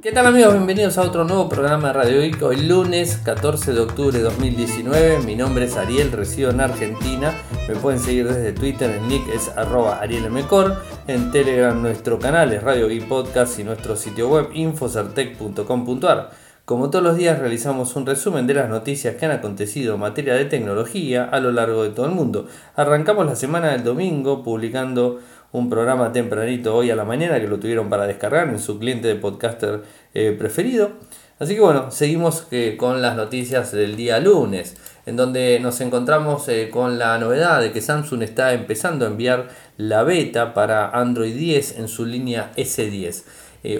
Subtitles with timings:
[0.00, 0.52] ¿Qué tal amigos?
[0.52, 2.40] Bienvenidos a otro nuevo programa de Radio Geek.
[2.44, 5.26] Hoy lunes 14 de octubre de 2019.
[5.26, 7.34] Mi nombre es Ariel, resido en Argentina.
[7.66, 10.84] Me pueden seguir desde Twitter, el nick es arroba arielmcor.
[11.08, 16.30] En Telegram nuestro canal es Radio Geek Podcast y nuestro sitio web infocertec.com.ar.
[16.68, 20.34] Como todos los días realizamos un resumen de las noticias que han acontecido en materia
[20.34, 22.46] de tecnología a lo largo de todo el mundo.
[22.76, 25.18] Arrancamos la semana del domingo publicando
[25.52, 29.08] un programa tempranito hoy a la mañana que lo tuvieron para descargar en su cliente
[29.08, 29.82] de podcaster
[30.14, 30.92] eh, preferido.
[31.38, 34.76] Así que bueno, seguimos eh, con las noticias del día lunes,
[35.06, 39.48] en donde nos encontramos eh, con la novedad de que Samsung está empezando a enviar
[39.76, 43.22] la beta para Android 10 en su línea S10.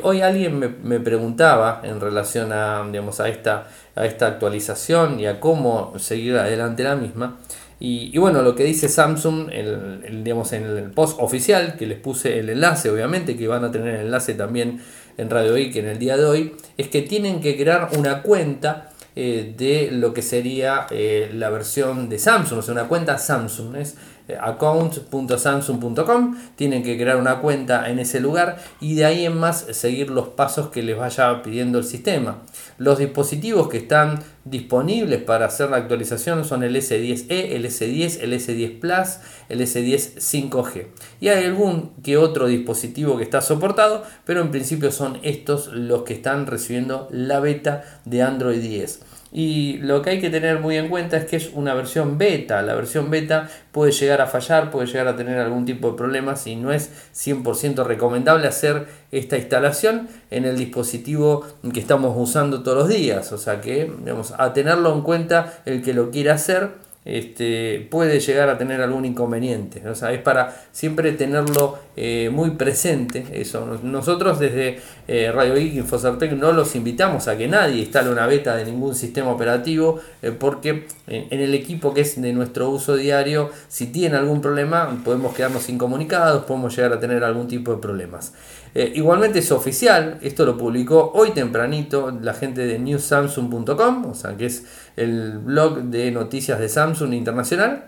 [0.02, 3.66] hoy alguien me, preguntaba en relación a, digamos, a, esta,
[3.96, 7.38] a esta actualización y a cómo seguir adelante la misma.
[7.80, 12.41] Y, bueno, lo que dice Samsung el, digamos, en el post oficial, que les puse
[12.41, 14.80] el enlace, obviamente, que van a tener el enlace también
[15.16, 18.91] en Radio Geek en el día de hoy, es que tienen que crear una cuenta
[19.14, 23.77] eh, de lo que sería eh, la versión de Samsung, o sea, una cuenta Samsung.
[23.77, 23.97] Es
[24.36, 30.10] account.samsung.com, tienen que crear una cuenta en ese lugar y de ahí en más seguir
[30.10, 32.42] los pasos que les vaya pidiendo el sistema.
[32.76, 38.32] Los dispositivos que están disponibles para hacer la actualización son el S10e, el S10, el
[38.32, 39.18] S10 Plus,
[39.48, 40.86] el S10 5G.
[41.20, 46.02] Y hay algún que otro dispositivo que está soportado, pero en principio son estos los
[46.02, 49.00] que están recibiendo la beta de Android 10.
[49.30, 52.62] Y lo que hay que tener muy en cuenta es que es una versión beta.
[52.62, 56.46] La versión beta puede llegar a fallar, puede llegar a tener algún tipo de problemas
[56.46, 62.78] y no es 100% recomendable hacer esta instalación en el dispositivo que estamos usando todos
[62.78, 63.32] los días.
[63.32, 68.20] O sea que, vamos a tenerlo en cuenta el que lo quiera hacer este, puede
[68.20, 69.88] llegar a tener algún inconveniente.
[69.88, 73.24] O sea, es para siempre tenerlo eh, muy presente.
[73.32, 73.78] Eso.
[73.82, 78.56] Nosotros desde eh, Radio Geek Infocertec no los invitamos a que nadie instale una beta
[78.56, 83.50] de ningún sistema operativo, eh, porque en el equipo que es de nuestro uso diario,
[83.68, 88.34] si tiene algún problema, podemos quedarnos incomunicados, podemos llegar a tener algún tipo de problemas.
[88.74, 94.46] igualmente es oficial, esto lo publicó hoy tempranito la gente de newsamsung.com, o sea que
[94.46, 94.64] es
[94.98, 97.85] el blog de noticias de Samsung Internacional,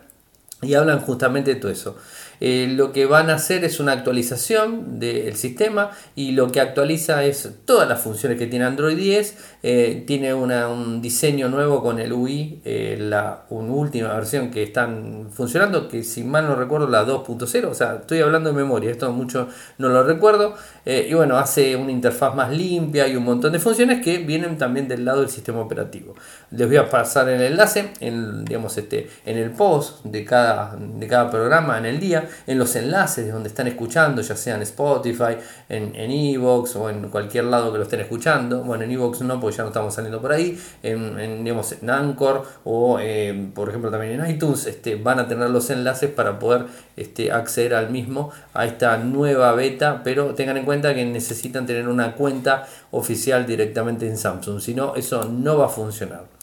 [0.63, 1.97] y hablan justamente de todo eso.
[2.41, 7.23] Eh, lo que van a hacer es una actualización del sistema y lo que actualiza
[7.25, 9.37] es todas las funciones que tiene Android 10.
[9.63, 15.29] Eh, tiene un diseño nuevo con el UI, eh, la una última versión que están
[15.31, 19.13] funcionando, que si mal no recuerdo la 2.0, o sea, estoy hablando de memoria, esto
[19.13, 19.49] mucho
[19.79, 20.55] no lo recuerdo.
[20.87, 24.89] y bueno, hace una interfaz más limpia y un montón de funciones que vienen también
[24.89, 26.15] del lado del sistema operativo.
[26.53, 31.07] Les voy a pasar el enlace en, digamos, este, en el post de cada, de
[31.07, 34.63] cada programa en el día en los enlaces de donde están escuchando, ya sea en
[34.63, 35.37] Spotify,
[35.69, 38.65] en Evox o en cualquier lado que lo estén escuchando.
[38.65, 40.61] Bueno, en Evox no, porque ya no estamos saliendo por ahí.
[40.83, 45.51] En, digamos, en Anchor o, eh, por ejemplo, también en iTunes este, van a tener
[45.51, 50.65] los enlaces para poder este, acceder al mismo, a esta nueva beta, pero tengan en
[50.65, 55.67] cuenta que necesitan tener una cuenta oficial directamente en Samsung, si no, eso no va
[55.67, 56.40] a funcionar.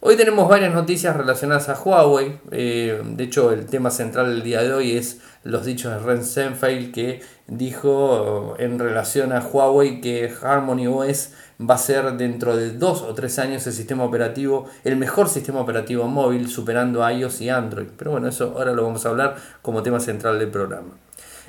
[0.00, 2.38] Hoy tenemos varias noticias relacionadas a Huawei.
[2.50, 6.22] Eh, de hecho, el tema central del día de hoy es los dichos de Ren
[6.22, 12.72] Senfeld que dijo en relación a Huawei que Harmony OS va a ser dentro de
[12.72, 17.48] dos o tres años el sistema operativo, el mejor sistema operativo móvil, superando iOS y
[17.48, 17.88] Android.
[17.96, 21.05] Pero bueno, eso ahora lo vamos a hablar como tema central del programa.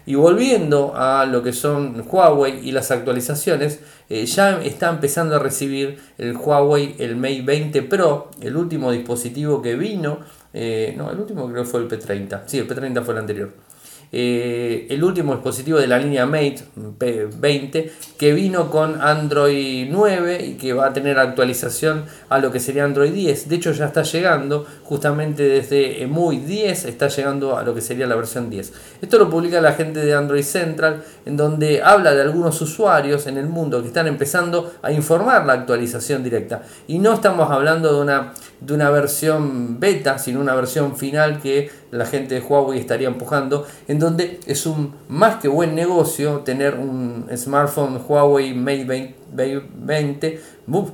[0.08, 5.40] Y volviendo a lo que son Huawei y las actualizaciones, eh, ya está empezando a
[5.40, 10.20] recibir el Huawei, el Mate 20 Pro, el último dispositivo que vino,
[10.54, 13.67] eh, no, el último creo que fue el P30, sí, el P30 fue el anterior
[14.12, 16.60] eh, el último dispositivo de la línea Mate
[16.98, 22.60] P20 que vino con Android 9 y que va a tener actualización a lo que
[22.60, 23.50] sería Android 10.
[23.50, 28.08] De hecho ya está llegando, justamente desde muy 10 está llegando a lo que sería
[28.08, 28.74] la versión 10.
[29.02, 33.38] Esto lo publica la gente de Android Central en donde habla de algunos usuarios en
[33.38, 36.64] el mundo que están empezando a informar la actualización directa.
[36.88, 41.70] Y no estamos hablando de una, de una versión beta, sino una versión final que
[41.92, 46.76] la gente de Huawei estaría empujando, en donde es un más que buen negocio tener
[46.76, 50.42] un smartphone Huawei Mate 20,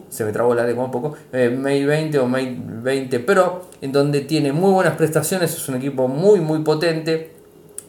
[0.10, 3.92] se me trabó la lengua un poco, eh, Mate 20 o Mate 20 Pro, en
[3.92, 7.34] donde tiene muy buenas prestaciones, es un equipo muy muy potente,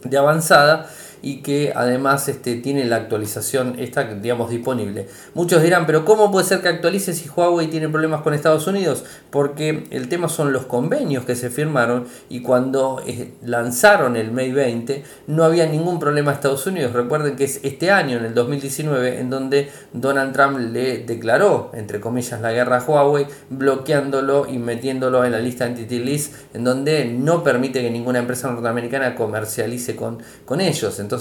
[0.03, 0.87] de avanzada,
[1.21, 5.07] y que además este, tiene la actualización esta, digamos, disponible.
[5.33, 9.03] Muchos dirán, pero ¿cómo puede ser que actualice si Huawei tiene problemas con Estados Unidos?
[9.29, 14.53] Porque el tema son los convenios que se firmaron y cuando eh, lanzaron el Mate
[14.53, 16.93] 20 no había ningún problema a Estados Unidos.
[16.93, 21.99] Recuerden que es este año, en el 2019, en donde Donald Trump le declaró, entre
[21.99, 27.05] comillas, la guerra a Huawei, bloqueándolo y metiéndolo en la lista Entity List, en donde
[27.05, 30.99] no permite que ninguna empresa norteamericana comercialice con, con ellos.
[30.99, 31.14] Entonces,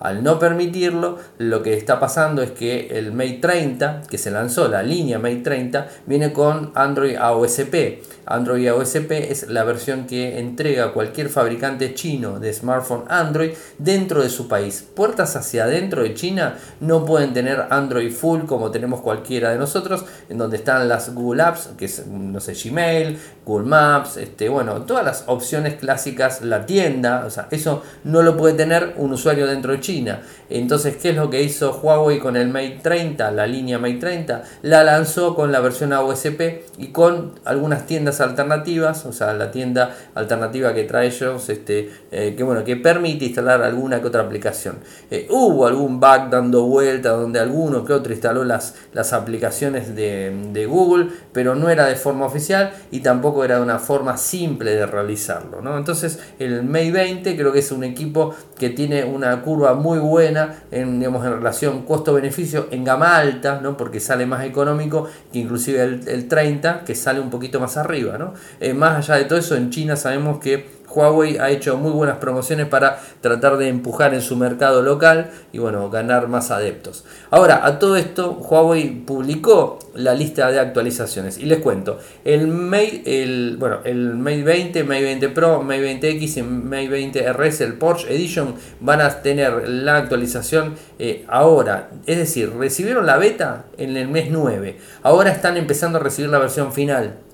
[0.00, 4.68] al no permitirlo, lo que está pasando es que el Mate 30, que se lanzó,
[4.68, 8.02] la línea Mate 30, viene con Android AOSP.
[8.26, 14.28] Android AOSP es la versión que entrega cualquier fabricante chino de smartphone Android dentro de
[14.28, 14.84] su país.
[14.94, 20.04] Puertas hacia adentro de China no pueden tener Android full como tenemos cualquiera de nosotros,
[20.28, 24.82] en donde están las Google Apps, que es, no sé, Gmail, Google Maps, este, bueno,
[24.82, 29.46] todas las opciones clásicas, la tienda, o sea, eso no lo puede tener un usuario
[29.46, 30.20] dentro de China.
[30.50, 34.42] Entonces, ¿qué es lo que hizo Huawei con el Mate 30, la línea Mate 30?
[34.62, 39.94] La lanzó con la versión AOSP y con algunas tiendas alternativas, o sea, la tienda
[40.14, 44.78] alternativa que trae ellos, este, eh, que bueno, que permite instalar alguna que otra aplicación.
[45.10, 50.48] Eh, hubo algún bug dando vuelta donde alguno que otro instaló las, las aplicaciones de,
[50.52, 54.72] de, Google, pero no era de forma oficial y tampoco era de una forma simple
[54.72, 55.60] de realizarlo.
[55.60, 55.76] ¿no?
[55.76, 60.62] Entonces, el Mate 20 creo que es un equipo que tiene una curva muy buena
[60.70, 63.76] en, digamos, en relación costo-beneficio en gama alta, ¿no?
[63.76, 68.18] porque sale más económico que inclusive el, el 30, que sale un poquito más arriba.
[68.18, 68.34] ¿no?
[68.60, 72.16] Eh, más allá de todo eso, en China sabemos que Huawei ha hecho muy buenas
[72.16, 77.04] promociones para tratar de empujar en su mercado local y bueno, ganar más adeptos.
[77.30, 83.02] Ahora, a todo esto, Huawei publicó la lista de actualizaciones y les cuento, el Mate,
[83.22, 87.74] el, bueno, el Mate 20, Mate 20 Pro, Mate 20X y Mate 20 RS, el
[87.74, 91.90] Porsche Edition, van a tener la actualización eh, ahora.
[92.06, 94.78] Es decir, recibieron la beta en el mes 9.
[95.02, 97.25] Ahora están empezando a recibir la versión final.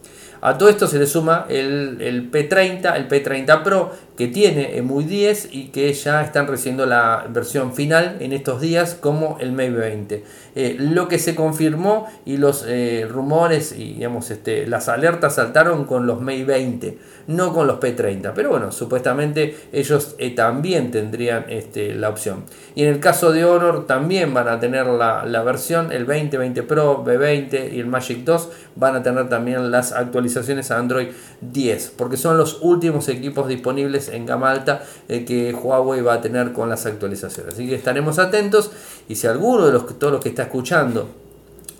[0.44, 5.04] A todo esto se le suma el, el P30, el P30 Pro, que tiene EMUI
[5.04, 9.70] 10 y que ya están recibiendo la versión final en estos días como el Mate
[9.70, 10.24] 20.
[10.54, 15.84] Eh, lo que se confirmó y los eh, rumores y digamos, este, las alertas saltaron
[15.84, 16.98] con los Mate 20,
[17.28, 18.32] no con los P30.
[18.34, 22.44] Pero bueno, supuestamente ellos eh, también tendrían este, la opción.
[22.74, 26.36] Y en el caso de Honor también van a tener la, la versión, el 20,
[26.36, 31.08] 20 Pro, B20 y el Magic 2 van a tener también las actualizaciones a Android
[31.40, 36.20] 10, porque son los últimos equipos disponibles en gama alta eh, que Huawei va a
[36.20, 37.54] tener con las actualizaciones.
[37.54, 38.70] Así que estaremos atentos
[39.08, 41.08] y si alguno de los, todos los que está escuchando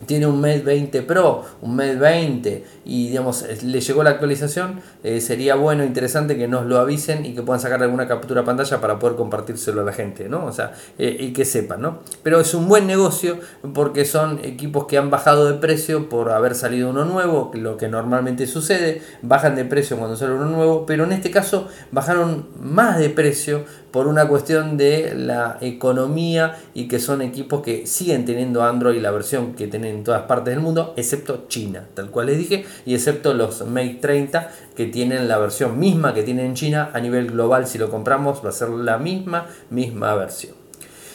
[0.07, 5.21] tiene un Mate 20 Pro, un Mate 20 y digamos le llegó la actualización, eh,
[5.21, 8.99] sería bueno, interesante que nos lo avisen y que puedan sacar alguna captura pantalla para
[8.99, 10.45] poder compartírselo a la gente, ¿no?
[10.45, 12.01] O sea, eh, y que sepan, ¿no?
[12.23, 13.39] Pero es un buen negocio
[13.75, 17.89] porque son equipos que han bajado de precio por haber salido uno nuevo, lo que
[17.89, 22.99] normalmente sucede, bajan de precio cuando sale uno nuevo, pero en este caso bajaron más
[22.99, 28.65] de precio por una cuestión de la economía y que son equipos que siguen teniendo
[28.65, 32.39] Android, la versión que tienen en todas partes del mundo, excepto China, tal cual les
[32.39, 36.91] dije, y excepto los Mate 30 que tienen la versión misma que tienen en China
[36.93, 40.55] a nivel global, si lo compramos va a ser la misma, misma versión.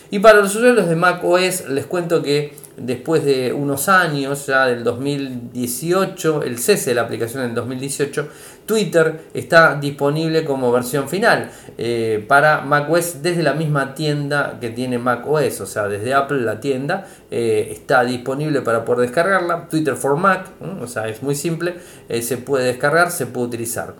[0.10, 4.68] Y para los usuarios de Mac OS les cuento que después de unos años, ya
[4.68, 8.28] del 2018, el cese de la aplicación en 2018,
[8.68, 15.00] Twitter está disponible como versión final eh, para macOS desde la misma tienda que tiene
[15.00, 19.68] macOS, o sea, desde Apple la tienda eh, está disponible para poder descargarla.
[19.70, 20.48] Twitter for Mac,
[20.82, 21.76] o sea, es muy simple,
[22.10, 23.96] eh, se puede descargar, se puede utilizar.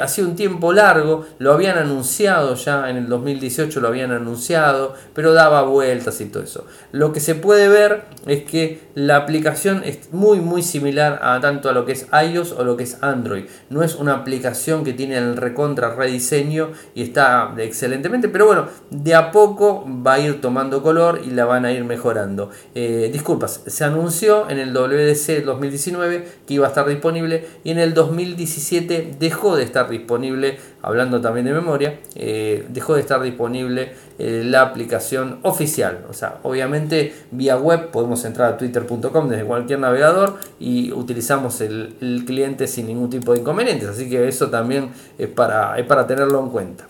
[0.00, 5.34] hace un tiempo largo, lo habían anunciado ya en el 2018, lo habían anunciado, pero
[5.34, 6.64] daba vueltas y todo eso.
[6.92, 11.68] Lo que se puede ver es que la aplicación es muy muy similar a tanto
[11.68, 13.44] a lo que es iOS o lo que es Android.
[13.70, 19.14] No es una aplicación que tiene el recontra rediseño y está excelentemente, pero bueno, de
[19.14, 22.50] a poco va a ir tomando color y la van a ir mejorando.
[22.74, 27.78] Eh, disculpas, se anunció en el WDC 2019 que iba a estar disponible y en
[27.78, 33.92] el 2017 dejó de estar disponible, hablando también de memoria, eh, dejó de estar disponible
[34.18, 36.04] eh, la aplicación oficial.
[36.10, 42.24] O sea, obviamente vía web podemos entrar a twitter.com desde cualquier navegador y utilizamos el,
[42.26, 43.88] cliente sin ningún tipo de inconvenientes.
[43.88, 46.84] Así que eso también es para, es para tenerlo en cuenta.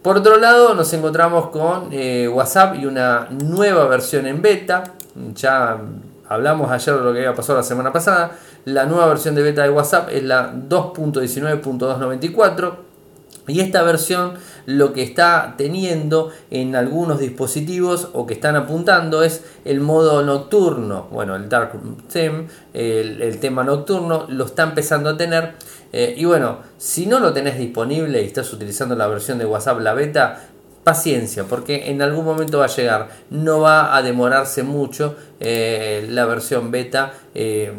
[0.00, 4.84] Por otro lado, nos encontramos con eh, WhatsApp y una nueva versión en beta.
[5.34, 5.80] Ya
[6.28, 8.36] hablamos ayer de lo que había pasado la semana pasada.
[8.64, 12.91] La nueva versión de beta de WhatsApp es la 2.19.294
[13.48, 14.34] Y esta versión
[14.66, 21.08] lo que está teniendo en algunos dispositivos o que están apuntando es el modo nocturno.
[21.10, 21.72] Bueno, el Dark
[22.12, 25.54] Theme, el, tema nocturno, lo está empezando a tener.
[25.92, 29.80] Eh, y bueno, si no lo tenés disponible y estás utilizando la versión de WhatsApp,
[29.80, 30.48] la beta,
[30.84, 33.08] paciencia, porque en algún momento va a llegar.
[33.30, 37.72] No va a demorarse mucho eh, la versión beta, eh,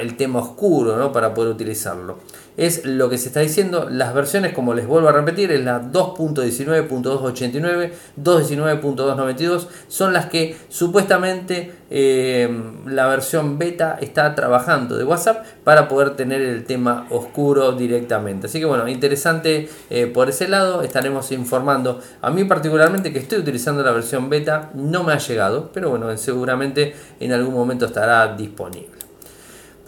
[0.00, 1.10] el tema oscuro, ¿no?
[1.10, 2.18] para poder utilizarlo
[2.58, 3.88] es lo que se está diciendo.
[3.88, 11.72] Las versiones, como les vuelvo a repetir, es la 2.19.289, 2.19.292, son las que supuestamente
[11.88, 12.50] eh,
[12.84, 18.48] la versión beta está trabajando de WhatsApp para poder tener el tema oscuro directamente.
[18.48, 19.68] Así que bueno, interesante
[20.12, 22.00] por ese lado, estaremos informando.
[22.22, 26.16] A mí particularmente que estoy utilizando la versión beta, no me ha llegado, pero bueno,
[26.16, 28.98] seguramente en algún momento estará disponible.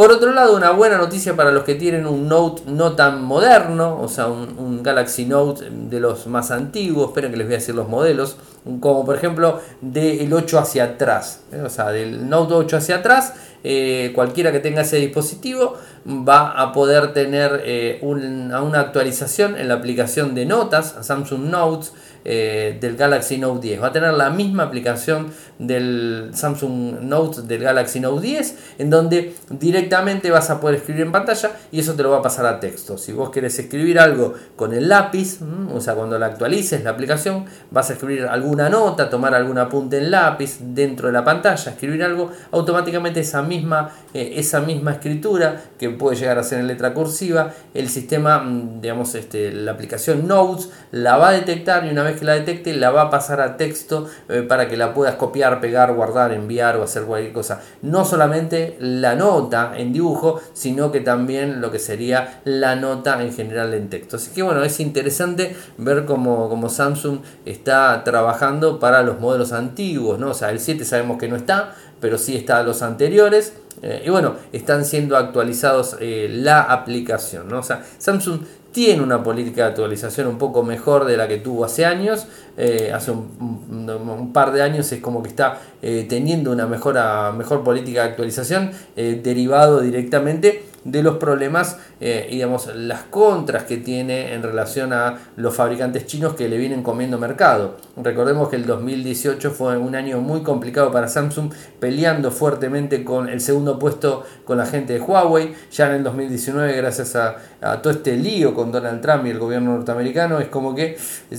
[0.00, 4.00] Por otro lado, una buena noticia para los que tienen un Note no tan moderno,
[4.00, 7.75] o sea, un, Galaxy Note de los más antiguos, esperen que les voy a decir
[7.75, 8.39] los modelos,
[8.81, 11.61] como por ejemplo del 8 hacia atrás, ¿eh?
[11.61, 15.76] o sea, del Note 8 hacia atrás, eh, cualquiera que tenga ese dispositivo
[16.07, 22.97] va a poder tener eh, una actualización en la aplicación de notas, Samsung Notes, del
[22.97, 23.83] Galaxy Note 10.
[23.83, 29.35] Va a tener la misma aplicación del Samsung Note del Galaxy Note 10, en donde
[29.49, 32.61] directamente vas a poder escribir en pantalla y eso te lo va a pasar a
[32.61, 32.99] texto.
[32.99, 35.38] Si vos querés escribir algo con el lápiz,
[35.73, 39.99] o sea, cuando la actualices la aplicación, vas a escribir alguna nota, tomar algún apunte
[39.99, 45.61] en lápiz dentro de la pantalla, escribir algo, automáticamente esa misma, eh, esa misma escritura
[45.78, 50.26] que puede llegar a ser en letra cursiva, el sistema, mm, digamos, este, la aplicación
[50.26, 53.40] Notes la va a detectar y una vez que la detecte la va a pasar
[53.40, 57.61] a texto eh, para que la puedas copiar, pegar, guardar, enviar o hacer cualquier cosa.
[57.83, 63.33] No solamente la nota en dibujo, sino que también lo que sería la nota en
[63.33, 64.16] general en texto.
[64.16, 68.39] Así que bueno, es interesante ver cómo, cómo Samsung está trabajando
[68.78, 70.30] para los modelos antiguos, ¿no?
[70.30, 73.54] O sea, el 7 sabemos que no está, pero sí está los anteriores.
[73.82, 77.49] Eh, y bueno, están siendo actualizados eh, la aplicación.
[77.49, 77.61] ¿no?
[77.61, 78.40] O sea, Samsung
[78.73, 82.26] tiene una política de actualización un poco mejor de la que tuvo hace años.
[82.56, 86.94] Eh, hace un, par de años es como que está teniendo una mejor,
[87.35, 93.77] mejor política de actualización derivado directamente de los problemas eh, y digamos, las contras que
[93.77, 97.77] tiene en relación a los fabricantes chinos que le vienen comiendo mercado.
[97.97, 103.41] Recordemos que el 2018 fue un año muy complicado para Samsung, peleando fuertemente con el
[103.41, 105.53] segundo puesto con la gente de Huawei.
[105.73, 107.37] Ya en el 2019, gracias a,
[107.83, 110.97] todo este lío con Donald Trump y el gobierno norteamericano, es como que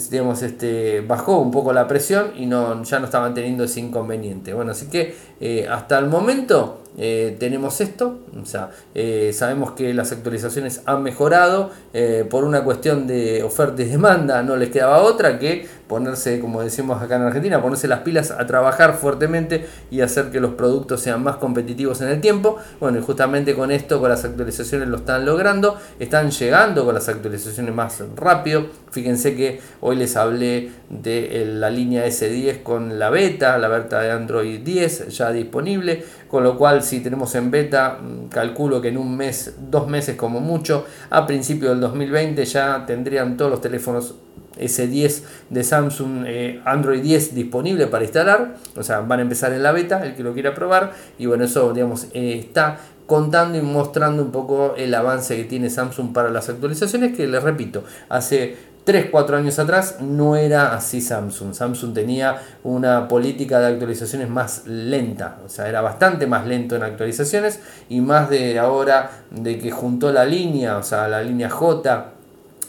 [0.10, 4.54] digamos, este, bajó un poco la presión y no, ya no estaban teniendo ese inconveniente.
[4.54, 9.92] Bueno, así que eh, hasta el momento eh, tenemos esto, o sea, eh, sabemos que
[9.92, 15.02] las actualizaciones han mejorado eh, por una cuestión de oferta y demanda, no les quedaba
[15.02, 20.00] otra que ponerse, como decimos acá en Argentina, ponerse las pilas a trabajar fuertemente y
[20.00, 22.58] hacer que los productos sean más competitivos en el tiempo.
[22.80, 27.10] Bueno, y justamente con esto, con las actualizaciones lo están logrando, están llegando con las
[27.10, 28.68] actualizaciones más rápido.
[28.90, 34.12] Fíjense que hoy les hablé de la línea S10 con la beta, la beta de
[34.12, 38.98] Android 10 ya disponible, con lo cual si tenemos en beta, mm, calculo que en
[38.98, 44.16] un mes, dos meses como mucho, a principio del 2020 ya tendrían todos los teléfonos
[44.62, 48.56] S10 de Samsung eh, Android 10 disponible para instalar.
[48.76, 50.94] O sea, van a empezar en la beta, el que lo quiera probar.
[51.18, 55.70] Y bueno, eso digamos eh, está contando y mostrando un poco el avance que tiene
[55.70, 57.16] Samsung para las actualizaciones.
[57.16, 61.54] Que les repito, hace 3, 4 años atrás no era así Samsung.
[61.54, 66.84] Samsung tenía una política de actualizaciones más lenta, o sea, era bastante más lento en
[66.84, 72.14] actualizaciones y más de ahora de que juntó la línea, o sea, la línea J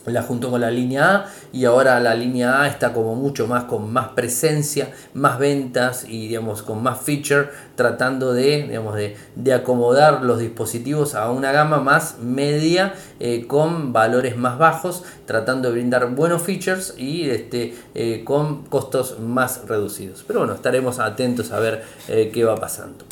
[0.06, 3.64] la juntó con la línea A y ahora la línea A está como mucho más
[3.64, 10.23] con más presencia, más ventas y digamos con más feature tratando de, digamos, de, acomodar
[10.23, 16.09] los dispositivos a una gama más media eh, con valores más bajos, tratando de brindar
[16.14, 20.25] buenos features y este, eh, con costos más reducidos.
[20.26, 23.12] Pero bueno, estaremos atentos a ver eh, qué va pasando.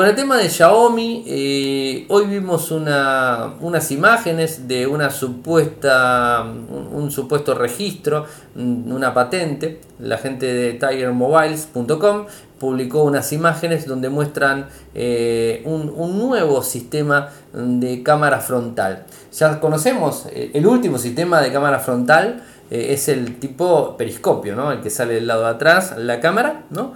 [0.00, 7.54] Con el tema de Xiaomi, eh, hoy vimos unas imágenes de una supuesta, un, supuesto
[7.54, 8.24] registro,
[8.56, 9.82] una patente.
[9.98, 12.24] La gente de tigermobiles.com
[12.58, 19.04] publicó unas imágenes donde muestran eh, un, nuevo sistema de cámara frontal.
[19.34, 22.42] Ya conocemos eh, el último sistema de cámara frontal.
[22.70, 24.72] es el tipo periscopio, ¿no?
[24.72, 26.94] el que sale del lado de atrás, la cámara, ¿no?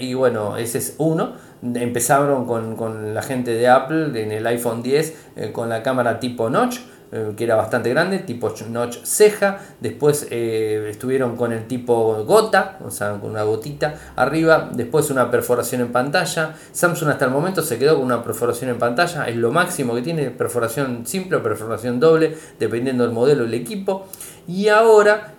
[0.00, 5.14] y bueno, ese es uno empezaron con, la gente de Apple en el iPhone 10
[5.36, 6.78] eh, con la cámara tipo notch.
[7.10, 9.60] eh, que era bastante grande, tipo notch ceja.
[9.80, 14.68] Después eh, estuvieron con el tipo gota, o sea, con una gotita arriba.
[14.70, 16.54] Después una perforación en pantalla.
[16.70, 20.02] Samsung hasta el momento se quedó con una perforación en pantalla, es lo máximo que
[20.02, 24.06] tiene, perforación simple o perforación doble, dependiendo del modelo el equipo.
[24.46, 25.34] Y ahora,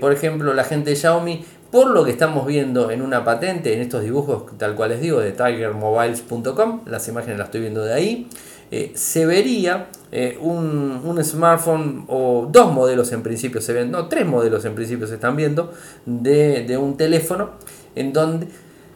[0.00, 3.80] por ejemplo, la gente de Xiaomi por lo que estamos viendo en una patente, en
[3.80, 8.28] estos dibujos tal cual les digo, de tigermobiles.com, las imágenes las estoy viendo de ahí,
[8.72, 14.26] eh, se vería eh, un, smartphone o dos modelos en principio se ven, no, tres
[14.26, 15.72] modelos en principio se están viendo
[16.06, 17.50] de, un teléfono
[17.94, 18.48] en donde,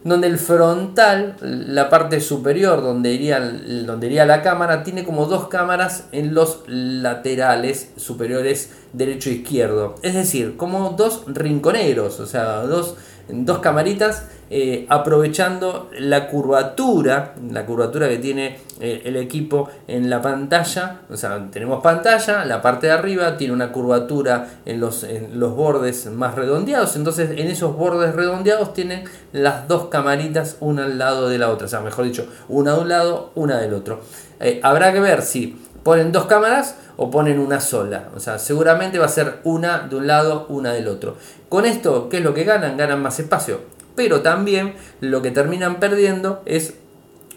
[0.04, 5.48] donde el frontal, la parte superior donde iría, donde iría la cámara, tiene como dos
[5.48, 9.94] cámaras en los laterales superiores derecho e izquierdo.
[10.02, 12.96] Es decir, como dos rinconeros, o sea, dos,
[13.28, 20.20] dos camaritas eh, aprovechando la curvatura, la curvatura que tiene eh, el equipo en la
[20.20, 21.00] pantalla.
[21.10, 25.56] O sea, tenemos pantalla, la parte de arriba tiene una curvatura en los, en los
[25.56, 26.94] bordes más redondeados.
[26.96, 31.66] Entonces, en esos bordes redondeados tienen las dos camaritas una al lado de la otra.
[31.66, 34.00] O sea, mejor dicho, una de un lado, una del otro.
[34.40, 38.08] Eh, habrá que ver si ponen dos cámaras o ponen una sola.
[38.16, 41.16] O sea, seguramente va a ser una de un lado, una del otro.
[41.48, 42.76] Con esto, ¿qué es lo que ganan?
[42.76, 43.60] Ganan más espacio.
[43.94, 46.74] Pero también lo que terminan perdiendo es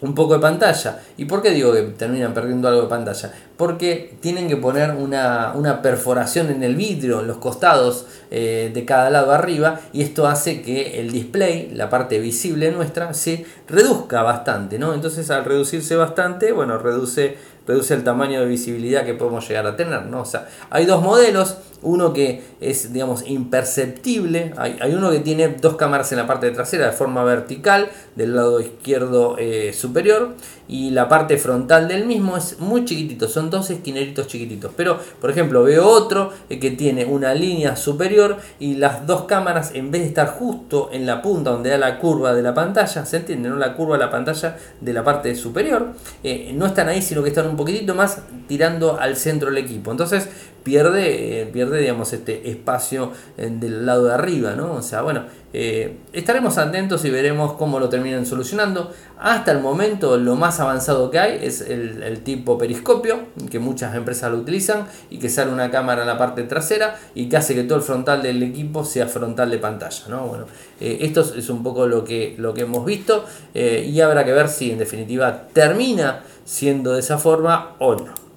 [0.00, 1.00] un poco de pantalla.
[1.16, 3.32] ¿Y por qué digo que terminan perdiendo algo de pantalla?
[3.56, 9.10] Porque tienen que poner una, perforación en el vidrio, en los costados eh, de cada
[9.10, 14.78] lado arriba, y esto hace que el display, la parte visible nuestra, se reduzca bastante,
[14.78, 14.94] ¿no?
[14.94, 17.36] Entonces al reducirse bastante, bueno, reduce
[17.68, 20.06] reduce el tamaño de visibilidad que podemos llegar a tener.
[20.06, 20.22] ¿no?
[20.22, 25.76] O sea, hay dos modelos, uno que es, digamos, imperceptible, hay, uno que tiene dos
[25.76, 30.34] cámaras en la parte trasera de forma vertical, del lado izquierdo eh, superior,
[30.68, 34.72] y la parte frontal del mismo es muy chiquitito, son dos esquineritos chiquititos.
[34.76, 39.72] Pero, por ejemplo, veo otro eh, que tiene una línea superior y las dos cámaras,
[39.74, 43.04] en vez de estar justo en la punta donde da la curva de la pantalla,
[43.06, 43.48] ¿se entiende?
[43.48, 43.56] ¿no?
[43.56, 45.88] La curva de la pantalla de la parte superior,
[46.22, 49.90] eh, no están ahí, sino que están un poquitito más tirando al centro del equipo.
[49.90, 50.28] Entonces
[50.68, 54.54] pierde, eh, pierde digamos, este espacio eh, del lado de arriba.
[54.54, 54.74] ¿no?
[54.74, 58.92] O sea, bueno, eh, estaremos atentos y veremos cómo lo terminan solucionando.
[59.18, 63.20] Hasta el momento lo más avanzado que hay es el, tipo periscopio,
[63.50, 67.30] que muchas empresas lo utilizan y que sale una cámara en la parte trasera y
[67.30, 70.02] que hace que todo el frontal del equipo sea frontal de pantalla.
[70.08, 70.26] ¿no?
[70.26, 70.44] Bueno,
[70.80, 74.72] esto es un poco lo que, lo que hemos visto y habrá que ver si
[74.72, 78.27] en definitiva termina siendo de esa forma o no.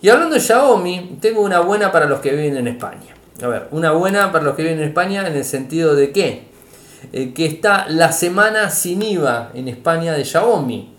[0.00, 3.14] Y hablando de Xiaomi, tengo una buena para los que viven en España.
[3.42, 6.44] A ver, una buena para los que viven en España en el sentido de que,
[7.12, 10.94] eh, que está la semana sin IVA en España de Xiaomi.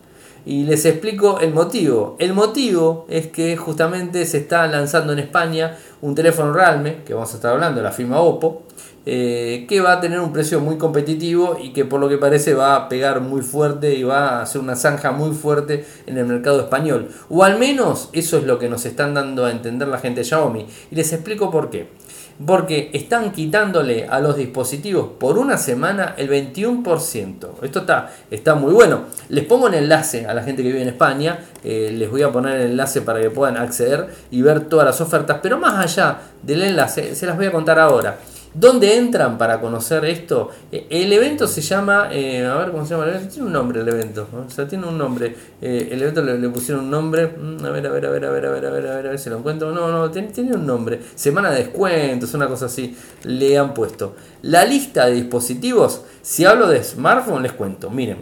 [0.45, 2.17] Y les explico el motivo.
[2.19, 7.31] El motivo es que justamente se está lanzando en España un teléfono Realme, que vamos
[7.31, 8.63] a estar hablando, la firma Oppo,
[9.05, 12.53] eh, que va a tener un precio muy competitivo y que por lo que parece
[12.53, 16.25] va a pegar muy fuerte y va a hacer una zanja muy fuerte en el
[16.25, 17.09] mercado español.
[17.29, 20.65] O al menos eso es lo que nos están dando a entender la gente Xiaomi.
[20.91, 21.87] Y les explico por qué.
[22.45, 27.47] Porque están quitándole a los dispositivos por una semana el 21%.
[27.61, 29.03] Esto está, está muy bueno.
[29.27, 31.39] Les pongo un enlace a la gente que vive en España.
[31.65, 35.01] Eh, les voy a poner el enlace para que puedan acceder y ver todas las
[35.01, 35.39] ofertas.
[35.43, 38.17] Pero más allá del enlace, se las voy a contar ahora.
[38.53, 40.49] ¿Dónde entran para conocer esto?
[40.71, 43.81] Eh, el evento se llama, eh, a ver cómo se llama el tiene un nombre
[43.81, 45.35] el evento, o sea, tiene un nombre.
[45.61, 48.31] Eh, el evento le, pusieron un nombre, mm, a ver, a ver, a ver, a
[48.31, 49.71] ver, a ver, a ver, a ver, a ver si lo encuentro.
[49.71, 50.99] No, no, tiene, tiene un nombre.
[51.13, 54.15] Semana de descuentos, una cosa así, le han puesto.
[54.41, 57.91] La lista de dispositivos, si hablo de smartphone, les cuento.
[57.91, 58.17] Miren,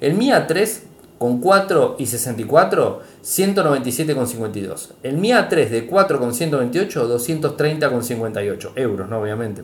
[0.00, 0.90] el Mi A3
[1.20, 4.92] con 4 y 64, 197,52.
[5.02, 9.20] El Mi A3 de 4 con 128, 230,58 euros, ¿no?
[9.20, 9.62] Obviamente.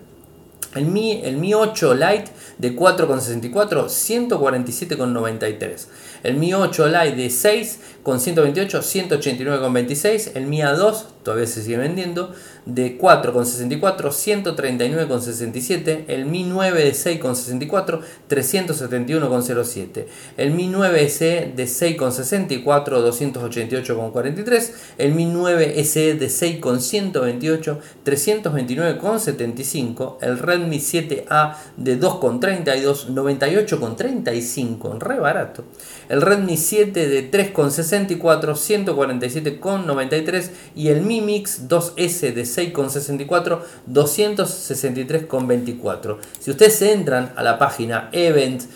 [0.75, 5.87] El Mi, el Mi 8 Lite de 4,64, 147,93.
[6.23, 10.33] El Mi 8 Lite de 6 con 128, 189,26.
[10.35, 12.33] El Mi A2 todavía se sigue vendiendo
[12.67, 14.13] de 4,64,
[14.55, 25.15] 139,67, el Mi 9 de 6,64, 371,07, el Mi 9 SE de 6,64, 288,43, el
[25.15, 35.65] Mi 9 SE de 6,128, 329,75, el Redmi 7A de 2,32, 98,35, re barato,
[36.09, 46.17] el Redmi 7 de 3,64, 147,93 y el Mi Mix 2S de 6,64, 263,24.
[46.39, 48.67] Si ustedes entran a la página event.mi.com,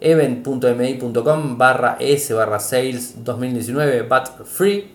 [0.00, 4.90] event.mi.com barra s barra sales 2019 but free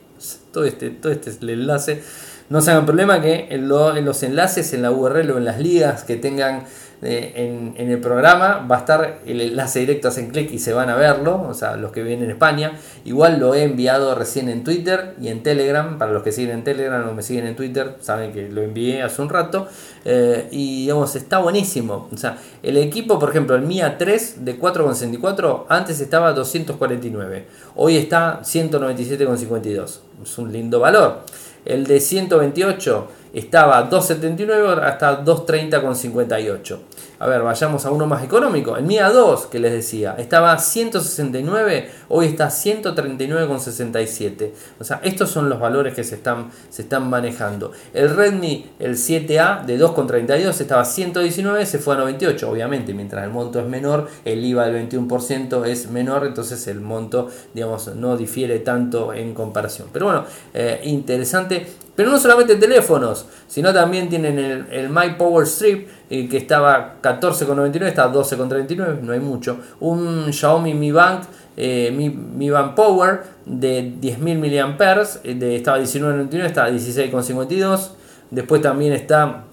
[0.51, 2.01] todo este, todo este es el enlace
[2.49, 6.03] no se hagan problema que en, los enlaces en la URL o en las ligas
[6.03, 6.65] que tengan
[7.01, 10.95] en, el programa va a estar el enlace directo, hacen clic y se van a
[10.95, 12.73] verlo, o sea, los que vienen en España.
[13.03, 16.63] Igual lo he enviado recién en Twitter y en Telegram, para los que siguen en
[16.63, 19.67] Telegram o me siguen en Twitter, saben que lo envié hace un rato.
[20.03, 22.09] Eh, y digamos, está buenísimo.
[22.11, 27.97] O sea, el equipo, por ejemplo, el MIA 3 de 4,64, antes estaba 249, hoy
[27.97, 29.99] está 197,52.
[30.23, 31.23] Es un lindo valor.
[31.65, 36.79] El de 128 estaba 2.79 hasta 2.30,58.
[37.19, 38.77] A ver, vayamos a uno más económico.
[38.77, 44.51] El MIA 2, que les decía, estaba 169, hoy está 139,67.
[44.79, 47.71] O sea, estos son los valores que se están, se están manejando.
[47.93, 52.49] El Redmi, el 7A de 2,32 estaba 119, se fue a 98.
[52.49, 57.29] Obviamente, mientras el monto es menor, el IVA del 21% es menor, entonces el monto,
[57.53, 59.89] digamos, no difiere tanto en comparación.
[59.91, 61.65] Pero bueno, eh, interesante
[61.95, 66.95] pero no solamente teléfonos, sino también tienen el, el My Power Strip, eh, que estaba
[67.01, 69.57] 14,99, está 12,39, no hay mucho.
[69.79, 71.23] Un Xiaomi Mi Band,
[71.55, 77.91] eh, Mi, Mi Band Power de 10.000 mAh, eh, de, estaba 19,99, está 16,52.
[78.29, 79.43] Después también está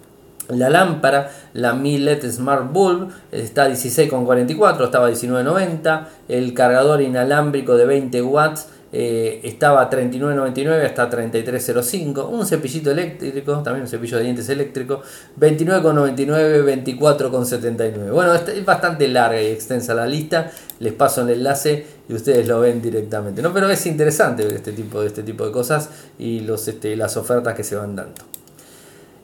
[0.48, 6.06] la lámpara, la Mi LED Smart Bulb, está 16,44, estaba 19,90.
[6.28, 12.28] El cargador inalámbrico de 20 watts eh, estaba a 39.99 hasta 33.05.
[12.28, 15.02] Un cepillito eléctrico, también un cepillo de dientes eléctrico,
[15.40, 18.10] 29.99, 24.79.
[18.12, 20.50] Bueno, es bastante larga y extensa la lista.
[20.80, 23.40] Les paso el enlace y ustedes lo ven directamente.
[23.40, 23.52] ¿no?
[23.52, 27.16] Pero es interesante ver este tipo de, este tipo de cosas y los, este, las
[27.16, 28.41] ofertas que se van dando.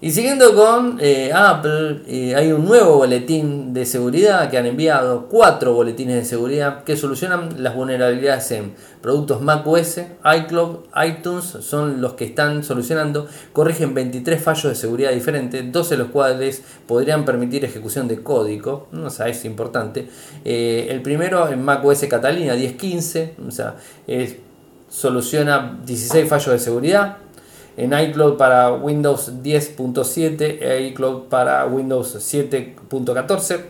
[0.01, 5.27] Y siguiendo con eh, Apple, eh, hay un nuevo boletín de seguridad que han enviado,
[5.27, 12.15] cuatro boletines de seguridad que solucionan las vulnerabilidades en productos macOS, iCloud, iTunes, son los
[12.15, 17.65] que están solucionando, corrigen 23 fallos de seguridad diferentes, 12 de los cuales podrían permitir
[17.65, 20.09] ejecución de código, o sea, es importante.
[20.45, 23.75] Eh, el primero en macOS Catalina 10.15, o sea,
[24.89, 27.17] soluciona 16 fallos de seguridad
[27.79, 33.61] en iCloud para Windows 10.7 e iCloud para Windows 7.14.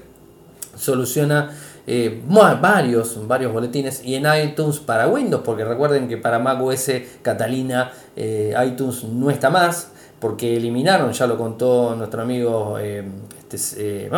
[0.76, 1.50] Soluciona
[1.90, 6.90] eh, varios, varios boletines y en iTunes para Windows, porque recuerden que para macOS
[7.22, 13.04] Catalina eh, iTunes no está más, porque eliminaron, ya lo contó nuestro amigo eh,
[13.50, 14.10] este,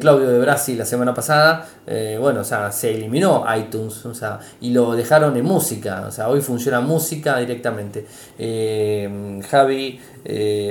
[0.00, 1.68] Claudio de Brasil la semana pasada,
[2.18, 6.30] bueno, o sea, se eliminó iTunes, o sea, y lo dejaron en música, o sea,
[6.30, 8.06] hoy funciona música directamente.
[8.38, 10.00] Eh, Javi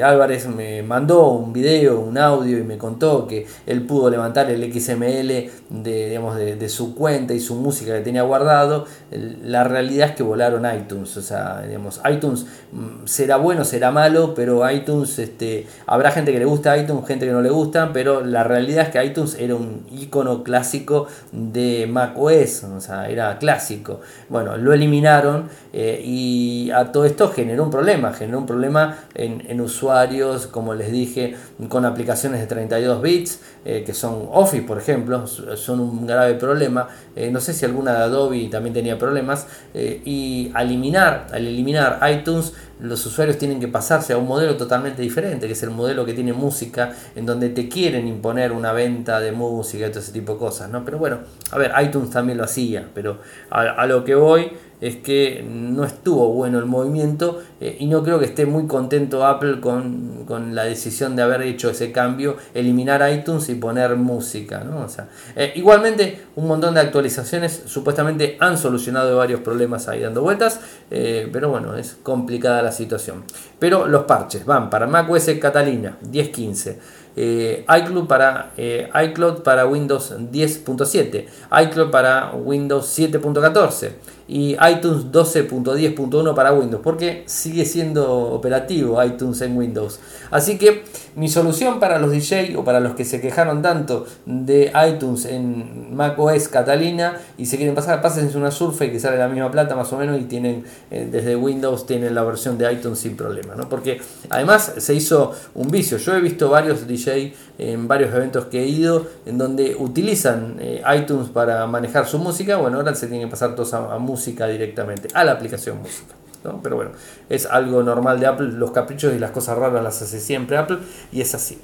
[0.03, 4.63] Álvarez me mandó un video, un audio y me contó que él pudo levantar el
[4.73, 5.27] XML
[5.69, 8.85] de, digamos, de, su cuenta y su música que tenía guardado.
[9.11, 14.33] La realidad es que volaron iTunes, o sea, digamos, iTunes mm, será bueno, será malo,
[14.33, 18.23] pero iTunes, este, habrá gente que le gusta iTunes, gente que no le gusta pero
[18.23, 24.01] la realidad es que iTunes era un icono clásico de macOS, o sea, era clásico.
[24.29, 29.61] Bueno, lo eliminaron eh, y a todo esto generó un problema, generó un problema en,
[29.61, 31.35] usuarios, como les dije,
[31.69, 36.87] con aplicaciones de 32 bits, eh, que son Office, por ejemplo, son un grave problema.
[37.15, 39.47] Eh, no sé si alguna de Adobe también tenía problemas.
[39.73, 45.01] y al eliminar, al eliminar iTunes, los usuarios tienen que pasarse a un modelo totalmente
[45.01, 49.19] diferente, que es el modelo que tiene música, en donde te quieren imponer una venta
[49.19, 50.83] de música y todo ese tipo de cosas, ¿no?
[50.83, 51.19] Pero bueno,
[51.51, 54.51] a ver, iTunes también lo hacía, pero a lo que voy
[54.83, 59.25] es que no estuvo bueno el movimiento eh, y no creo que esté muy contento
[59.25, 64.63] Apple con, la decisión de haber hecho ese cambio, eliminar iTunes y poner música.
[64.63, 64.81] ¿no?
[64.81, 70.21] O sea, eh, igualmente un montón de actualizaciones supuestamente han solucionado varios problemas ahí dando
[70.21, 70.59] vueltas,
[70.91, 73.23] eh, pero bueno, es complicada la situación.
[73.59, 76.77] Pero los parches van para macOS Catalina 10.15.
[77.15, 81.25] iCloud, para, iCloud para Windows 10.7,
[81.67, 83.91] iCloud para Windows 7.14
[84.33, 89.99] y iTunes 12.10.1 para Windows, porque sigue siendo operativo iTunes en Windows.
[90.31, 90.81] Así que
[91.15, 95.95] mi solución para los DJ o para los que se quejaron tanto de iTunes en
[95.95, 99.93] macOS Catalina y se quieren pasar, pasen una Surface que sale la misma plata más
[99.93, 103.69] o menos y tienen eh, desde Windows tienen la versión de iTunes sin problema, ¿no?
[103.69, 105.99] Porque además se hizo un vicio.
[105.99, 110.81] Yo he visto varios DJ en varios eventos que he ido en donde utilizan eh,
[110.97, 112.57] iTunes para manejar su música.
[112.57, 116.15] Bueno, ahora se tienen que pasar todos a, música directamente, a la aplicación música.
[116.43, 116.59] ¿no?
[116.61, 116.91] Pero bueno,
[117.29, 118.47] es algo normal de Apple.
[118.53, 120.79] Los caprichos y las cosas raras las hace siempre Apple
[121.11, 121.59] y es así.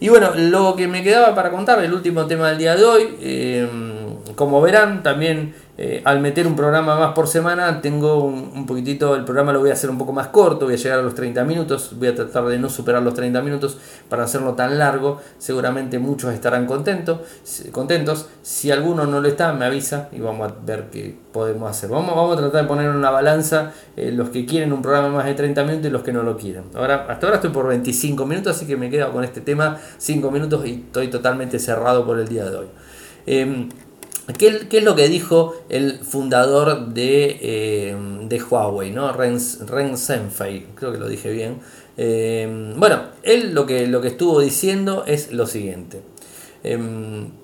[0.00, 3.16] Y bueno, lo que me quedaba para contar, el último tema del día de hoy.
[3.20, 3.68] Eh,
[4.34, 9.24] como verán, también eh, al meter un programa más por semana, tengo un, poquitito, el
[9.24, 11.42] programa lo voy a hacer un poco más corto, voy a llegar a los 30
[11.44, 15.98] minutos, voy a tratar de no superar los 30 minutos para hacerlo tan largo, seguramente
[15.98, 17.20] muchos estarán contentos,
[17.72, 21.90] contentos, si alguno no lo está, me avisa y vamos a ver qué podemos hacer.
[21.90, 25.08] Vamos, vamos a tratar de poner en una balanza eh, los que quieren un programa
[25.08, 26.64] más de 30 minutos y los que no lo quieren.
[26.74, 30.30] Ahora, hasta ahora estoy por 25 minutos, así que me quedo con este tema 5
[30.30, 32.66] minutos y estoy totalmente cerrado por el día de hoy.
[33.26, 33.68] Em,
[34.38, 39.12] ¿Qué, es lo que dijo el fundador de, eh, de Huawei, ¿no?
[39.12, 41.60] Ren, Ren Zhengfei, creo que lo dije bien.
[41.98, 46.00] Eh, bueno, él lo que, lo que estuvo diciendo es lo siguiente.
[46.62, 46.78] Eh,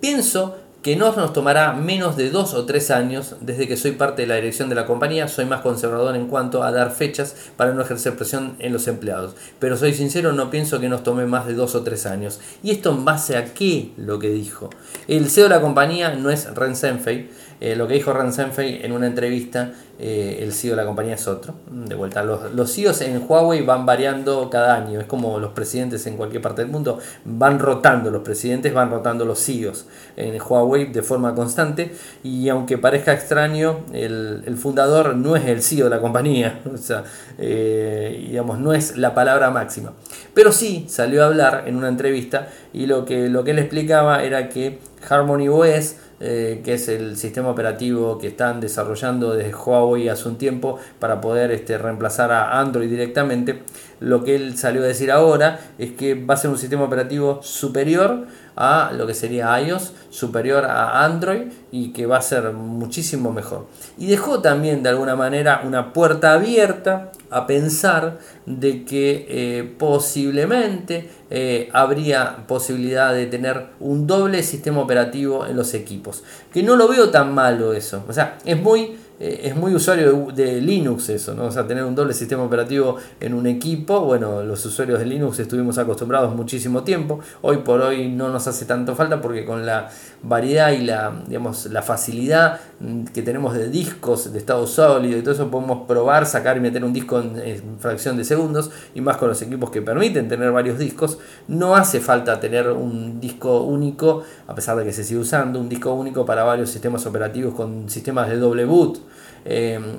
[0.00, 4.22] pienso que no nos tomará menos de dos o tres años desde que soy parte
[4.22, 5.28] de la dirección de la compañía.
[5.28, 9.34] Soy más conservador en cuanto a dar fechas para no ejercer presión en los empleados.
[9.58, 12.40] Pero soy sincero, no pienso que nos tome más de dos o tres años.
[12.62, 14.70] ¿Y esto en base a qué lo que dijo?
[15.06, 17.28] El CEO de la compañía no es Ren Senfei,
[17.60, 21.14] eh, lo que dijo Ren Senfei en una entrevista, eh, el CEO de la compañía
[21.14, 21.54] es otro.
[21.70, 24.98] De vuelta, los, los CEOs en Huawei van variando cada año.
[24.98, 26.98] Es como los presidentes en cualquier parte del mundo.
[27.26, 31.92] Van rotando los presidentes, van rotando los CEOs en Huawei de forma constante.
[32.22, 36.60] Y aunque parezca extraño, el, el fundador no es el CEO de la compañía.
[36.72, 37.04] O sea,
[37.36, 39.92] eh, digamos, no es la palabra máxima.
[40.32, 44.22] Pero sí salió a hablar en una entrevista y lo que, lo que él explicaba
[44.24, 50.08] era que Harmony OS eh, que es el sistema operativo que están desarrollando desde Huawei
[50.10, 53.62] hace un tiempo para poder este, reemplazar a Android directamente.
[54.00, 57.40] Lo que él salió a decir ahora es que va a ser un sistema operativo
[57.42, 58.26] superior
[58.60, 63.68] a lo que sería iOS, superior a Android y que va a ser muchísimo mejor.
[63.96, 71.08] Y dejó también de alguna manera una puerta abierta a pensar de que eh, posiblemente
[71.30, 76.22] eh, habría posibilidad de tener un doble sistema operativo en los equipos.
[76.52, 78.04] Que no lo veo tan malo eso.
[78.08, 81.44] O sea, es muy eh, es muy usuario de, Linux eso, ¿no?
[81.44, 84.00] O sea, tener un doble sistema operativo en un equipo.
[84.00, 87.20] Bueno, los usuarios de Linux estuvimos acostumbrados muchísimo tiempo.
[87.42, 89.90] Hoy por hoy no nos hace tanto falta porque con la
[90.22, 95.22] variedad y la, digamos, la facilidad mm, que tenemos de discos de estado sólido y
[95.22, 98.70] todo eso, podemos probar, sacar y meter un disco en, fracción de segundos.
[98.94, 101.18] Y más con los equipos que permiten tener varios discos.
[101.46, 105.68] No hace falta tener un disco único, a pesar de que se sigue usando, un
[105.68, 109.09] disco único para varios sistemas operativos con sistemas de doble boot.
[109.44, 109.98] Em,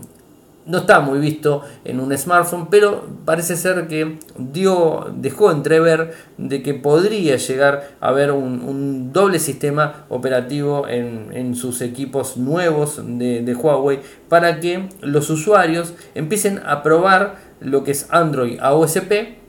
[0.65, 6.61] no está muy visto en un smartphone, pero parece ser que dio, dejó entrever de
[6.61, 13.55] que podría llegar a haber un, doble sistema operativo en, sus equipos nuevos de, de
[13.55, 13.99] Huawei
[14.29, 19.40] para que los usuarios empiecen a probar lo que es Android a OSP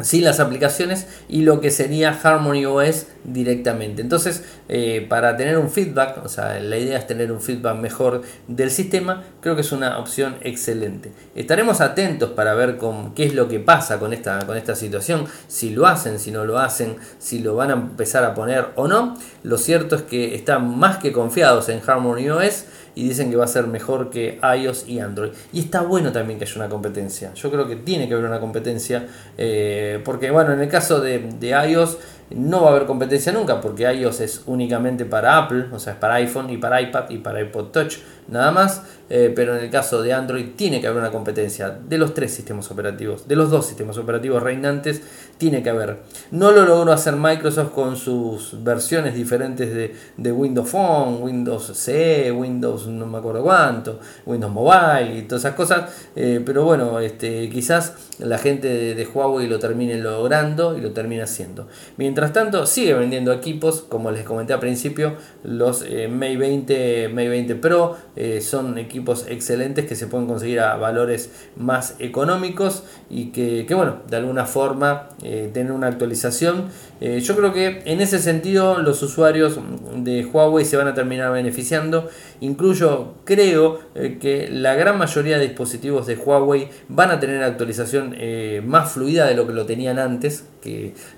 [0.00, 4.02] sin las aplicaciones y lo que sería Harmony OS directamente.
[4.02, 8.22] Entonces, eh, para tener un feedback, o sea, la idea es tener un feedback mejor
[8.46, 11.12] del sistema, creo que es una opción excelente.
[11.34, 15.24] Estaremos atentos para ver con, qué es lo que pasa con esta, con esta situación,
[15.48, 18.88] si lo hacen, si no lo hacen, si lo van a empezar a poner o
[18.88, 19.16] no.
[19.42, 22.64] Lo cierto es que están más que confiados en Harmony OS
[22.96, 25.30] y dicen que va a ser mejor que iOS y Android.
[25.52, 27.32] Y está bueno también que haya una competencia.
[27.34, 29.06] Yo creo que tiene que haber una competencia,
[29.36, 31.98] eh, porque bueno, en el caso de, de iOS
[32.30, 35.98] no va a haber competencia nunca, porque iOS es únicamente para Apple, o sea, es
[35.98, 37.98] para iPhone y para iPad y para iPod Touch
[38.28, 41.96] nada más, eh, pero en el caso de Android tiene que haber una competencia de
[41.96, 45.00] los tres sistemas operativos, de los dos sistemas operativos reinantes,
[45.38, 45.98] tiene que haber.
[46.32, 49.72] No lo logró hacer Microsoft con sus versiones diferentes
[50.16, 55.54] de, Windows Phone, Windows CE, Windows no me acuerdo cuánto, Windows Mobile y todas esas
[55.54, 60.90] cosas, eh, pero bueno, este, quizás la gente de, Huawei lo termine logrando y lo
[60.90, 61.68] termine haciendo.
[61.96, 67.54] Mientras tanto, sigue vendiendo equipos, como les comenté al principio, los Mate 20, Mate 20
[67.54, 73.66] Pro, eh, son equipos excelentes que se pueden conseguir a valores más económicos y que,
[73.74, 76.64] bueno, de alguna forma eh, tener una actualización.
[77.02, 79.58] Eh, yo creo que en ese sentido los usuarios
[79.94, 82.08] de Huawei se van a terminar beneficiando.
[82.40, 88.16] Incluyo, creo que la gran mayoría de dispositivos de Huawei van a tener actualización
[88.64, 90.44] más fluida de lo que lo tenían antes.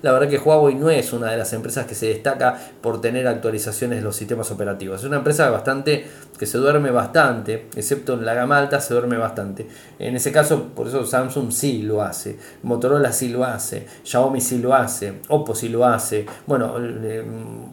[0.01, 3.27] La verdad que Huawei no es una de las empresas que se destaca por tener
[3.27, 4.99] actualizaciones de los sistemas operativos.
[4.99, 6.05] Es una empresa bastante
[6.39, 9.67] que se duerme bastante, excepto en la gama alta se duerme bastante.
[9.99, 14.59] En ese caso, por eso Samsung sí lo hace, Motorola sí lo hace, Xiaomi sí
[14.59, 17.25] lo hace, Oppo sí lo hace, bueno, eh,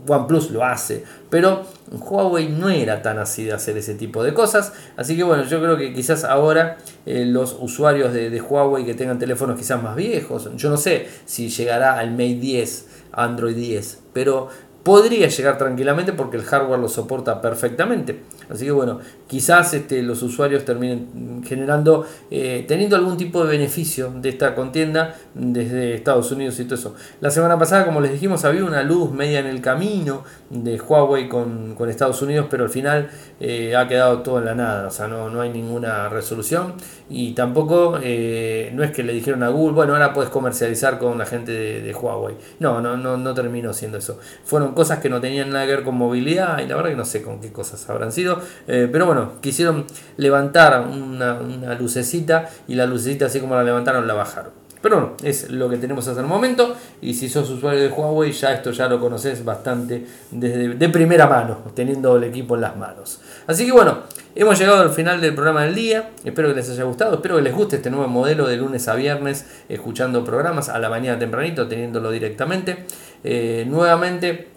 [0.08, 4.72] OnePlus lo hace, pero Huawei no era tan así de hacer ese tipo de cosas,
[4.96, 8.94] así que bueno, yo creo que quizás ahora eh, los usuarios de, de Huawei que
[8.94, 14.00] tengan teléfonos quizás más viejos, yo no sé si llegará al Mate 10, Android 10,
[14.12, 14.48] pero
[14.82, 18.20] podría llegar tranquilamente porque el hardware lo soporta perfectamente.
[18.48, 24.12] Así que bueno, quizás este, los usuarios terminen generando, eh, teniendo algún tipo de beneficio
[24.14, 26.94] de esta contienda desde Estados Unidos y todo eso.
[27.20, 31.28] La semana pasada, como les dijimos, había una luz media en el camino de Huawei
[31.28, 33.08] con, Estados Unidos, pero al final
[33.40, 36.74] eh, ha quedado todo en la nada, o sea, no, no hay ninguna resolución
[37.08, 41.18] y tampoco eh, no es que le dijeron a Google, bueno, ahora puedes comercializar con
[41.18, 42.34] la gente de, Huawei.
[42.58, 44.18] No, no, no, no terminó siendo eso.
[44.44, 47.04] Fueron cosas que no tenían nada que ver con movilidad y la verdad que no
[47.04, 48.35] sé con qué cosas habrán sido,
[48.66, 49.84] eh, pero bueno, quisieron
[50.16, 54.66] levantar una, lucecita y la lucecita así como la levantaron la bajaron.
[54.82, 56.76] Pero bueno, es lo que tenemos hasta el momento.
[57.00, 61.26] Y si sos usuario de Huawei, ya esto ya lo conoces bastante desde, de primera
[61.26, 63.20] mano, teniendo el equipo en las manos.
[63.48, 64.00] Así que bueno,
[64.36, 66.10] hemos llegado al final del programa del día.
[66.24, 67.16] Espero que les haya gustado.
[67.16, 70.88] Espero que les guste este nuevo modelo de lunes a viernes, escuchando programas a la
[70.88, 72.84] mañana tempranito, teniéndolo directamente.
[73.24, 74.50] Eh, nuevamente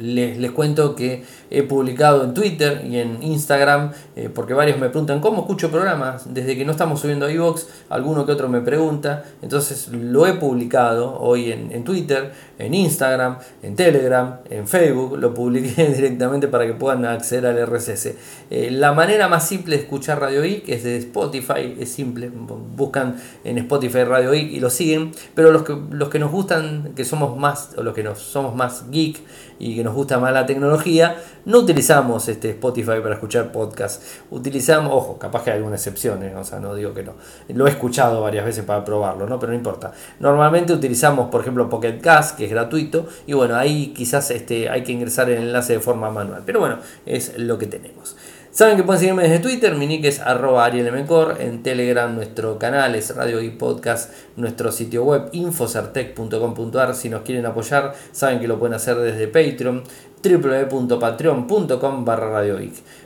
[0.00, 4.88] les, les, cuento que he publicado en Twitter y en Instagram, eh, porque varios me
[4.88, 6.32] preguntan cómo escucho programas.
[6.32, 9.24] Desde que no estamos subiendo a iVoox, alguno que otro me pregunta.
[9.42, 15.18] Entonces lo he publicado hoy en, Twitter, en Instagram, en Telegram, en Facebook.
[15.18, 18.14] Lo publiqué directamente para que puedan acceder al RSS.
[18.50, 22.30] Eh, la manera más simple de escuchar Radio IC es de Spotify, es simple.
[22.30, 25.12] Buscan en Spotify Radio IC y lo siguen.
[25.34, 28.54] Pero los que, los que nos gustan, que somos más, o los que nos somos
[28.54, 29.20] más geek,
[29.62, 34.02] y que nos gusta más la tecnología, no utilizamos este Spotify para escuchar podcast.
[34.30, 36.34] Utilizamos, ojo, capaz que hay alguna excepción, ¿eh?
[36.36, 37.14] o sea, no digo que no.
[37.48, 39.38] Lo he escuchado varias veces para probarlo, ¿no?
[39.38, 39.92] Pero no importa.
[40.20, 44.82] Normalmente utilizamos, por ejemplo, Pocket Cast, que es gratuito, y bueno, ahí quizás este, hay
[44.82, 46.42] que ingresar el enlace de forma manual.
[46.46, 48.16] Pero bueno, es lo que tenemos.
[48.52, 53.16] Saben que pueden seguirme desde Twitter, mi nick es arroba en Telegram nuestro canal es
[53.16, 58.74] Radio y Podcast, nuestro sitio web infocertec.com.ar, si nos quieren apoyar saben que lo pueden
[58.74, 59.84] hacer desde Patreon,
[60.22, 62.42] www.patreon.com barra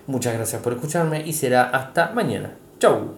[0.06, 2.52] Muchas gracias por escucharme y será hasta mañana.
[2.78, 3.14] Chau.